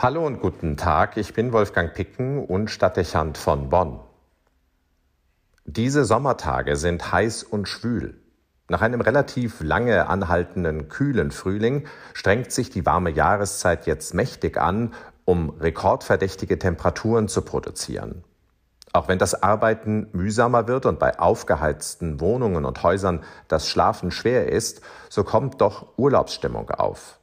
Hallo 0.00 0.24
und 0.24 0.38
guten 0.38 0.76
Tag, 0.76 1.16
ich 1.16 1.34
bin 1.34 1.52
Wolfgang 1.52 1.92
Picken 1.92 2.46
und 2.46 2.70
Stadtdechant 2.70 3.36
von 3.36 3.68
Bonn. 3.68 3.98
Diese 5.64 6.04
Sommertage 6.04 6.76
sind 6.76 7.10
heiß 7.10 7.42
und 7.42 7.66
schwül. 7.66 8.16
Nach 8.68 8.80
einem 8.80 9.00
relativ 9.00 9.60
lange 9.60 10.06
anhaltenden 10.06 10.88
kühlen 10.88 11.32
Frühling 11.32 11.88
strengt 12.14 12.52
sich 12.52 12.70
die 12.70 12.86
warme 12.86 13.10
Jahreszeit 13.10 13.88
jetzt 13.88 14.14
mächtig 14.14 14.56
an, 14.56 14.94
um 15.24 15.50
rekordverdächtige 15.58 16.60
Temperaturen 16.60 17.26
zu 17.26 17.42
produzieren. 17.42 18.22
Auch 18.92 19.08
wenn 19.08 19.18
das 19.18 19.42
Arbeiten 19.42 20.10
mühsamer 20.12 20.68
wird 20.68 20.86
und 20.86 21.00
bei 21.00 21.18
aufgeheizten 21.18 22.20
Wohnungen 22.20 22.66
und 22.66 22.84
Häusern 22.84 23.24
das 23.48 23.68
Schlafen 23.68 24.12
schwer 24.12 24.46
ist, 24.46 24.80
so 25.08 25.24
kommt 25.24 25.60
doch 25.60 25.98
Urlaubsstimmung 25.98 26.70
auf. 26.70 27.17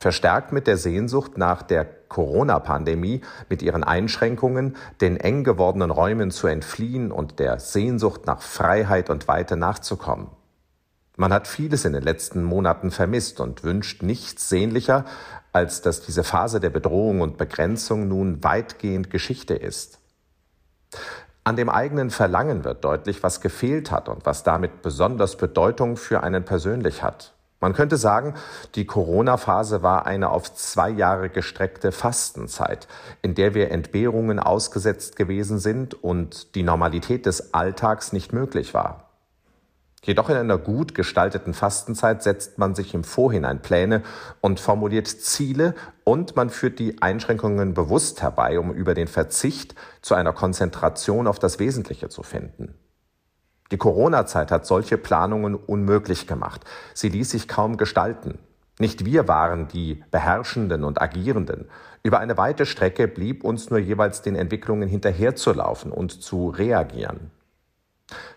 Verstärkt 0.00 0.50
mit 0.50 0.66
der 0.66 0.78
Sehnsucht 0.78 1.36
nach 1.36 1.60
der 1.60 1.84
Corona-Pandemie, 1.84 3.20
mit 3.50 3.60
ihren 3.60 3.84
Einschränkungen, 3.84 4.76
den 5.02 5.18
eng 5.18 5.44
gewordenen 5.44 5.90
Räumen 5.90 6.30
zu 6.30 6.46
entfliehen 6.46 7.12
und 7.12 7.38
der 7.38 7.60
Sehnsucht 7.60 8.24
nach 8.24 8.40
Freiheit 8.40 9.10
und 9.10 9.28
Weite 9.28 9.58
nachzukommen. 9.58 10.28
Man 11.16 11.34
hat 11.34 11.46
vieles 11.46 11.84
in 11.84 11.92
den 11.92 12.02
letzten 12.02 12.42
Monaten 12.42 12.90
vermisst 12.90 13.40
und 13.40 13.62
wünscht 13.62 14.02
nichts 14.02 14.48
sehnlicher, 14.48 15.04
als 15.52 15.82
dass 15.82 16.00
diese 16.00 16.24
Phase 16.24 16.60
der 16.60 16.70
Bedrohung 16.70 17.20
und 17.20 17.36
Begrenzung 17.36 18.08
nun 18.08 18.42
weitgehend 18.42 19.10
Geschichte 19.10 19.52
ist. 19.52 19.98
An 21.44 21.56
dem 21.56 21.68
eigenen 21.68 22.08
Verlangen 22.08 22.64
wird 22.64 22.84
deutlich, 22.84 23.22
was 23.22 23.42
gefehlt 23.42 23.90
hat 23.90 24.08
und 24.08 24.24
was 24.24 24.44
damit 24.44 24.80
besonders 24.80 25.36
Bedeutung 25.36 25.98
für 25.98 26.22
einen 26.22 26.46
persönlich 26.46 27.02
hat. 27.02 27.34
Man 27.60 27.74
könnte 27.74 27.98
sagen, 27.98 28.34
die 28.74 28.86
Corona-Phase 28.86 29.82
war 29.82 30.06
eine 30.06 30.30
auf 30.30 30.54
zwei 30.54 30.88
Jahre 30.88 31.28
gestreckte 31.28 31.92
Fastenzeit, 31.92 32.88
in 33.20 33.34
der 33.34 33.54
wir 33.54 33.70
Entbehrungen 33.70 34.38
ausgesetzt 34.38 35.16
gewesen 35.16 35.58
sind 35.58 36.02
und 36.02 36.54
die 36.54 36.62
Normalität 36.62 37.26
des 37.26 37.52
Alltags 37.52 38.14
nicht 38.14 38.32
möglich 38.32 38.72
war. 38.72 39.10
Jedoch 40.02 40.30
in 40.30 40.36
einer 40.36 40.56
gut 40.56 40.94
gestalteten 40.94 41.52
Fastenzeit 41.52 42.22
setzt 42.22 42.56
man 42.56 42.74
sich 42.74 42.94
im 42.94 43.04
Vorhinein 43.04 43.60
Pläne 43.60 44.02
und 44.40 44.58
formuliert 44.58 45.08
Ziele 45.08 45.74
und 46.04 46.36
man 46.36 46.48
führt 46.48 46.78
die 46.78 47.02
Einschränkungen 47.02 47.74
bewusst 47.74 48.22
herbei, 48.22 48.58
um 48.58 48.72
über 48.72 48.94
den 48.94 49.08
Verzicht 49.08 49.74
zu 50.00 50.14
einer 50.14 50.32
Konzentration 50.32 51.26
auf 51.26 51.38
das 51.38 51.58
Wesentliche 51.58 52.08
zu 52.08 52.22
finden. 52.22 52.74
Die 53.72 53.78
Corona-Zeit 53.78 54.50
hat 54.50 54.66
solche 54.66 54.98
Planungen 54.98 55.54
unmöglich 55.54 56.26
gemacht. 56.26 56.64
Sie 56.94 57.08
ließ 57.08 57.30
sich 57.30 57.46
kaum 57.46 57.76
gestalten. 57.76 58.38
Nicht 58.80 59.04
wir 59.04 59.28
waren 59.28 59.68
die 59.68 60.02
Beherrschenden 60.10 60.84
und 60.84 61.02
Agierenden. 61.02 61.68
Über 62.02 62.18
eine 62.18 62.38
weite 62.38 62.64
Strecke 62.66 63.06
blieb 63.06 63.44
uns 63.44 63.70
nur 63.70 63.78
jeweils 63.78 64.22
den 64.22 64.34
Entwicklungen 64.34 64.88
hinterherzulaufen 64.88 65.92
und 65.92 66.22
zu 66.22 66.48
reagieren. 66.48 67.30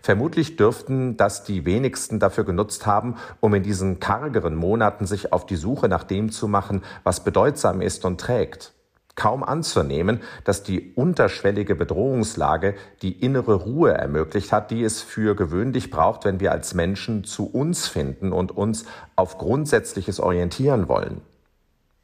Vermutlich 0.02 0.56
dürften 0.56 1.16
das 1.16 1.44
die 1.44 1.64
wenigsten 1.64 2.20
dafür 2.20 2.44
genutzt 2.44 2.86
haben, 2.86 3.16
um 3.40 3.54
in 3.54 3.62
diesen 3.62 4.00
kargeren 4.00 4.54
Monaten 4.54 5.06
sich 5.06 5.32
auf 5.32 5.46
die 5.46 5.56
Suche 5.56 5.88
nach 5.88 6.04
dem 6.04 6.30
zu 6.30 6.46
machen, 6.46 6.82
was 7.02 7.24
bedeutsam 7.24 7.80
ist 7.80 8.04
und 8.04 8.20
trägt. 8.20 8.72
Kaum 9.16 9.44
anzunehmen, 9.44 10.20
dass 10.42 10.62
die 10.64 10.92
unterschwellige 10.94 11.76
Bedrohungslage 11.76 12.74
die 13.02 13.12
innere 13.12 13.54
Ruhe 13.54 13.92
ermöglicht 13.92 14.50
hat, 14.50 14.70
die 14.70 14.82
es 14.82 15.02
für 15.02 15.36
gewöhnlich 15.36 15.90
braucht, 15.90 16.24
wenn 16.24 16.40
wir 16.40 16.52
als 16.52 16.74
Menschen 16.74 17.24
zu 17.24 17.46
uns 17.46 17.86
finden 17.86 18.32
und 18.32 18.50
uns 18.56 18.86
auf 19.14 19.38
Grundsätzliches 19.38 20.18
orientieren 20.18 20.88
wollen. 20.88 21.20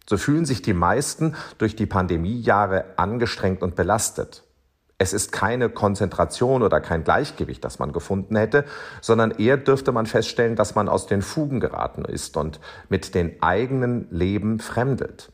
So 0.08 0.16
fühlen 0.16 0.44
sich 0.44 0.62
die 0.62 0.72
meisten 0.72 1.34
durch 1.58 1.76
die 1.76 1.86
Pandemiejahre 1.86 2.84
angestrengt 2.96 3.62
und 3.62 3.76
belastet. 3.76 4.44
Es 4.98 5.12
ist 5.12 5.32
keine 5.32 5.70
Konzentration 5.70 6.62
oder 6.62 6.80
kein 6.80 7.04
Gleichgewicht, 7.04 7.64
das 7.64 7.78
man 7.78 7.92
gefunden 7.92 8.36
hätte, 8.36 8.66
sondern 9.00 9.30
eher 9.30 9.56
dürfte 9.56 9.92
man 9.92 10.06
feststellen, 10.06 10.56
dass 10.56 10.74
man 10.74 10.88
aus 10.88 11.06
den 11.06 11.22
Fugen 11.22 11.58
geraten 11.58 12.04
ist 12.04 12.36
und 12.36 12.60
mit 12.88 13.14
den 13.14 13.42
eigenen 13.42 14.08
Leben 14.10 14.58
fremdelt. 14.58 15.32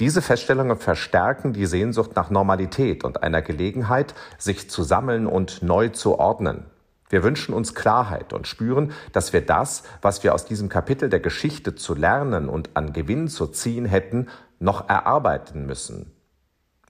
Diese 0.00 0.22
Feststellungen 0.22 0.76
verstärken 0.76 1.52
die 1.52 1.66
Sehnsucht 1.66 2.16
nach 2.16 2.30
Normalität 2.30 3.04
und 3.04 3.22
einer 3.22 3.42
Gelegenheit, 3.42 4.14
sich 4.38 4.70
zu 4.70 4.82
sammeln 4.82 5.26
und 5.26 5.62
neu 5.62 5.88
zu 5.88 6.18
ordnen. 6.18 6.66
Wir 7.08 7.22
wünschen 7.22 7.54
uns 7.54 7.74
Klarheit 7.74 8.32
und 8.32 8.48
spüren, 8.48 8.92
dass 9.12 9.32
wir 9.32 9.44
das, 9.44 9.84
was 10.02 10.24
wir 10.24 10.34
aus 10.34 10.46
diesem 10.46 10.68
Kapitel 10.68 11.08
der 11.08 11.20
Geschichte 11.20 11.74
zu 11.74 11.94
lernen 11.94 12.48
und 12.48 12.70
an 12.74 12.92
Gewinn 12.92 13.28
zu 13.28 13.46
ziehen 13.46 13.84
hätten, 13.84 14.28
noch 14.58 14.88
erarbeiten 14.88 15.66
müssen. 15.66 16.12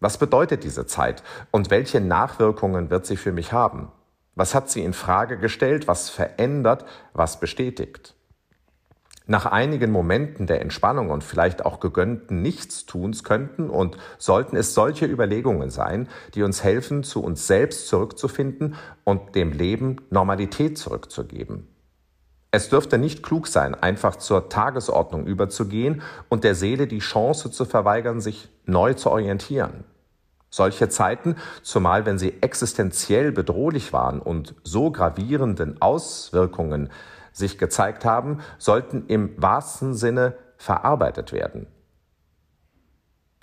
Was 0.01 0.19
bedeutet 0.19 0.65
diese 0.65 0.87
Zeit 0.87 1.23
und 1.51 1.71
welche 1.71 2.01
Nachwirkungen 2.01 2.91
wird 2.91 3.07
sie 3.07 3.17
für 3.17 3.33
mich 3.33 3.53
haben? 3.53 3.91
Was 4.35 4.55
hat 4.55 4.71
sie 4.71 4.83
in 4.83 4.93
Frage 4.93 5.39
gestellt, 5.39 5.89
was 5.89 6.11
verändert, 6.11 6.85
was 7.13 7.39
bestätigt? 7.39 8.15
Nach 9.27 9.47
einigen 9.47 9.91
Momenten 9.91 10.47
der 10.47 10.61
Entspannung 10.61 11.11
und 11.11 11.25
vielleicht 11.25 11.65
auch 11.65 11.81
gegönnten 11.81 12.43
Nichtstuns 12.43 13.25
könnten 13.25 13.71
und 13.71 13.97
sollten 14.19 14.57
es 14.57 14.75
solche 14.75 15.07
Überlegungen 15.07 15.71
sein, 15.71 16.09
die 16.35 16.43
uns 16.43 16.63
helfen, 16.63 17.05
zu 17.05 17.23
uns 17.23 17.47
selbst 17.47 17.89
zurückzufinden 17.89 18.75
und 19.05 19.35
dem 19.35 19.53
Leben 19.53 19.97
Normalität 20.11 20.77
zurückzugeben. 20.77 21.69
Es 22.51 22.69
dürfte 22.69 22.99
nicht 22.99 23.23
klug 23.23 23.49
sein, 23.49 23.75
einfach 23.75 24.17
zur 24.17 24.49
Tagesordnung 24.49 25.27
überzugehen 25.27 26.03
und 26.29 26.45
der 26.45 26.55
Seele 26.55 26.87
die 26.87 27.01
Chance 27.01 27.51
zu 27.51 27.65
verweigern, 27.65 28.21
sich 28.21 28.49
neu 28.65 28.95
zu 28.95 29.11
orientieren. 29.11 29.85
Solche 30.51 30.89
Zeiten, 30.89 31.35
zumal 31.63 32.07
wenn 32.07 32.17
sie 32.17 32.35
existenziell 32.43 33.33
bedrohlich 33.33 33.93
waren 33.93 34.21
und 34.21 34.55
so 34.63 34.93
gravierenden 34.93 35.83
Auswirkungen 35.83 36.91
sich 37.35 37.59
gezeigt 37.59 38.07
haben, 38.07 38.39
sollten 38.59 39.07
im 39.09 39.35
wahrsten 39.37 39.93
Sinne 39.93 40.35
verarbeitet 40.57 41.33
werden. 41.33 41.67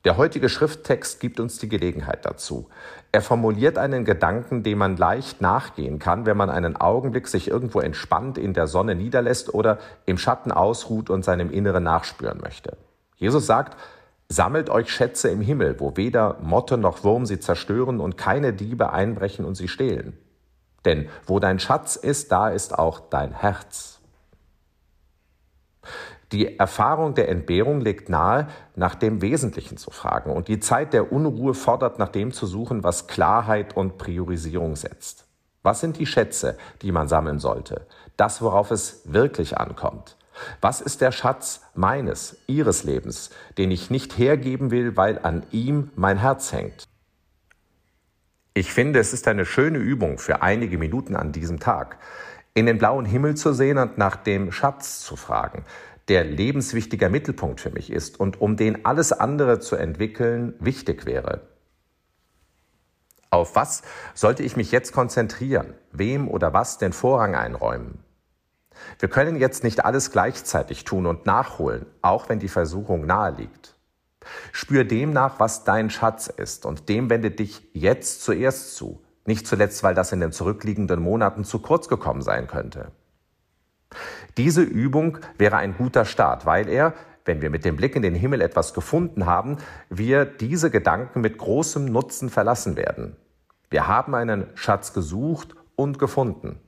Der 0.03 0.17
heutige 0.17 0.49
Schrifttext 0.49 1.19
gibt 1.19 1.39
uns 1.39 1.59
die 1.59 1.69
Gelegenheit 1.69 2.25
dazu. 2.25 2.69
Er 3.11 3.21
formuliert 3.21 3.77
einen 3.77 4.03
Gedanken, 4.03 4.63
dem 4.63 4.79
man 4.79 4.97
leicht 4.97 5.41
nachgehen 5.41 5.99
kann, 5.99 6.25
wenn 6.25 6.37
man 6.37 6.49
einen 6.49 6.75
Augenblick 6.75 7.27
sich 7.27 7.47
irgendwo 7.47 7.81
entspannt 7.81 8.39
in 8.39 8.55
der 8.55 8.65
Sonne 8.65 8.95
niederlässt 8.95 9.53
oder 9.53 9.77
im 10.07 10.17
Schatten 10.17 10.51
ausruht 10.51 11.11
und 11.11 11.23
seinem 11.23 11.51
Inneren 11.51 11.83
nachspüren 11.83 12.39
möchte. 12.39 12.77
Jesus 13.17 13.45
sagt, 13.45 13.77
Sammelt 14.31 14.69
euch 14.69 14.89
Schätze 14.89 15.27
im 15.27 15.41
Himmel, 15.41 15.81
wo 15.81 15.97
weder 15.97 16.37
Motte 16.41 16.77
noch 16.77 17.03
Wurm 17.03 17.25
sie 17.25 17.41
zerstören 17.41 17.99
und 17.99 18.15
keine 18.15 18.53
Diebe 18.53 18.93
einbrechen 18.93 19.43
und 19.43 19.55
sie 19.55 19.67
stehlen. 19.67 20.17
Denn 20.85 21.09
wo 21.25 21.39
dein 21.39 21.59
Schatz 21.59 21.95
ist, 21.95 22.31
da 22.31 22.49
ist 22.49 22.77
auch 22.77 22.99
dein 22.99 23.33
Herz. 23.33 23.99
Die 26.31 26.57
Erfahrung 26.57 27.13
der 27.13 27.27
Entbehrung 27.27 27.81
legt 27.81 28.07
nahe, 28.07 28.47
nach 28.75 28.95
dem 28.95 29.21
Wesentlichen 29.21 29.77
zu 29.77 29.91
fragen. 29.91 30.31
Und 30.31 30.47
die 30.47 30.61
Zeit 30.61 30.93
der 30.93 31.11
Unruhe 31.11 31.53
fordert 31.53 31.99
nach 31.99 32.07
dem 32.07 32.31
zu 32.31 32.45
suchen, 32.45 32.83
was 32.83 33.07
Klarheit 33.07 33.75
und 33.75 33.97
Priorisierung 33.97 34.77
setzt. 34.77 35.25
Was 35.61 35.81
sind 35.81 35.99
die 35.99 36.05
Schätze, 36.05 36.57
die 36.81 36.91
man 36.91 37.07
sammeln 37.07 37.39
sollte? 37.39 37.85
Das, 38.15 38.41
worauf 38.41 38.71
es 38.71 39.01
wirklich 39.05 39.57
ankommt. 39.57 40.15
Was 40.61 40.79
ist 40.79 41.01
der 41.01 41.11
Schatz 41.11 41.61
meines, 41.75 42.37
Ihres 42.47 42.83
Lebens, 42.83 43.29
den 43.57 43.69
ich 43.69 43.89
nicht 43.89 44.17
hergeben 44.17 44.71
will, 44.71 44.95
weil 44.95 45.19
an 45.19 45.43
ihm 45.51 45.91
mein 45.95 46.17
Herz 46.17 46.53
hängt? 46.53 46.85
Ich 48.53 48.73
finde, 48.73 48.99
es 48.99 49.13
ist 49.13 49.29
eine 49.29 49.45
schöne 49.45 49.77
Übung 49.77 50.17
für 50.17 50.41
einige 50.41 50.77
Minuten 50.77 51.15
an 51.15 51.31
diesem 51.31 51.61
Tag, 51.61 51.97
in 52.53 52.65
den 52.65 52.77
blauen 52.77 53.05
Himmel 53.05 53.35
zu 53.35 53.53
sehen 53.53 53.77
und 53.77 53.97
nach 53.97 54.17
dem 54.17 54.51
Schatz 54.51 54.99
zu 54.99 55.15
fragen, 55.15 55.63
der 56.09 56.25
lebenswichtiger 56.25 57.07
Mittelpunkt 57.07 57.61
für 57.61 57.69
mich 57.69 57.89
ist 57.89 58.19
und 58.19 58.41
um 58.41 58.57
den 58.57 58.85
alles 58.85 59.13
andere 59.13 59.59
zu 59.59 59.77
entwickeln 59.77 60.53
wichtig 60.59 61.05
wäre. 61.05 61.47
Auf 63.29 63.55
was 63.55 63.83
sollte 64.13 64.43
ich 64.43 64.57
mich 64.57 64.73
jetzt 64.73 64.91
konzentrieren? 64.91 65.73
Wem 65.93 66.27
oder 66.27 66.51
was 66.51 66.77
den 66.77 66.91
Vorrang 66.91 67.35
einräumen? 67.35 68.03
Wir 68.99 69.07
können 69.07 69.37
jetzt 69.37 69.63
nicht 69.63 69.85
alles 69.85 70.11
gleichzeitig 70.11 70.83
tun 70.83 71.05
und 71.05 71.25
nachholen, 71.25 71.85
auch 72.01 72.27
wenn 72.27 72.39
die 72.39 72.49
Versuchung 72.49 73.05
nahe 73.05 73.31
liegt. 73.31 73.75
Spür 74.51 74.83
dem 74.83 75.11
nach, 75.13 75.39
was 75.39 75.63
dein 75.63 75.89
Schatz 75.89 76.27
ist, 76.27 76.65
und 76.65 76.89
dem 76.89 77.09
wende 77.09 77.31
dich 77.31 77.67
jetzt 77.73 78.23
zuerst 78.23 78.75
zu, 78.75 79.01
nicht 79.25 79.47
zuletzt, 79.47 79.83
weil 79.83 79.95
das 79.95 80.11
in 80.11 80.19
den 80.19 80.31
zurückliegenden 80.31 81.01
Monaten 81.01 81.43
zu 81.43 81.59
kurz 81.59 81.87
gekommen 81.87 82.21
sein 82.21 82.47
könnte. 82.47 82.91
Diese 84.37 84.61
Übung 84.61 85.17
wäre 85.37 85.57
ein 85.57 85.75
guter 85.77 86.05
Start, 86.05 86.45
weil 86.45 86.69
er, 86.69 86.93
wenn 87.25 87.41
wir 87.41 87.49
mit 87.49 87.65
dem 87.65 87.75
Blick 87.75 87.95
in 87.95 88.01
den 88.01 88.15
Himmel 88.15 88.41
etwas 88.41 88.73
gefunden 88.73 89.25
haben, 89.25 89.57
wir 89.89 90.25
diese 90.25 90.71
Gedanken 90.71 91.21
mit 91.21 91.37
großem 91.37 91.85
Nutzen 91.85 92.29
verlassen 92.29 92.75
werden. 92.77 93.15
Wir 93.69 93.87
haben 93.87 94.15
einen 94.15 94.47
Schatz 94.55 94.93
gesucht 94.93 95.55
und 95.75 95.99
gefunden. 95.99 96.59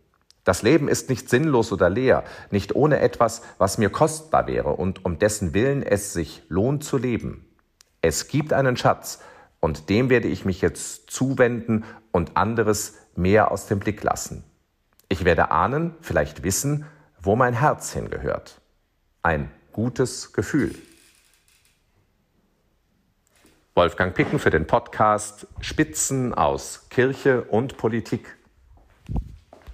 Das 0.44 0.62
Leben 0.62 0.88
ist 0.88 1.10
nicht 1.10 1.30
sinnlos 1.30 1.72
oder 1.72 1.90
leer, 1.90 2.24
nicht 2.52 2.76
ohne 2.76 3.00
etwas, 3.00 3.42
was 3.58 3.78
mir 3.78 3.90
kostbar 3.90 4.48
wäre 4.48 4.70
und 4.70 5.06
um 5.06 5.20
dessen 5.20 5.54
Willen 5.54 5.84
es 5.84 6.14
sich 6.14 6.44
lohnt 6.50 6.84
zu 6.84 6.98
leben. 6.98 7.48
Es 8.02 8.28
gibt 8.28 8.52
einen 8.52 8.76
Schatz, 8.76 9.20
und 9.64 9.88
dem 9.88 10.10
werde 10.10 10.28
ich 10.28 10.44
mich 10.44 10.60
jetzt 10.60 11.10
zuwenden 11.10 11.86
und 12.12 12.36
anderes 12.36 12.96
mehr 13.16 13.50
aus 13.50 13.68
dem 13.68 13.80
Blick 13.80 14.04
lassen. 14.04 14.44
Ich 15.08 15.24
werde 15.24 15.52
ahnen, 15.52 15.96
vielleicht 16.02 16.44
wissen, 16.44 16.86
wo 17.22 17.38
mein 17.38 17.54
Herz 17.54 17.94
hingehört. 17.94 18.60
Ein 19.22 19.50
gutes 19.72 20.34
Gefühl. 20.34 20.76
Wolfgang 23.74 24.14
Picken 24.14 24.38
für 24.38 24.50
den 24.50 24.68
Podcast 24.68 25.48
Spitzen 25.62 26.34
aus 26.34 26.90
Kirche 26.90 27.44
und 27.44 27.78
Politik. 27.78 28.36